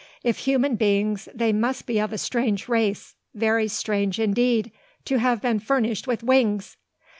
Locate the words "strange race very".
2.17-3.67